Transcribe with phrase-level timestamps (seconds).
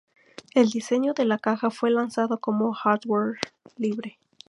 [0.55, 3.35] El diseño de la caja fue lanzado como hardware
[3.77, 4.17] libre.